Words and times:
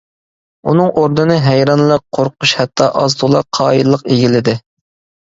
ئۇنىڭ 0.69 0.87
ئورنىنى 1.01 1.35
ھەيرانلىق، 1.47 2.01
قورقۇش 2.17 2.53
ھەتتا 2.61 2.87
ئاز-تولا 3.01 3.43
قايىللىق 3.59 4.05
ئىگىلىدى. 4.15 4.57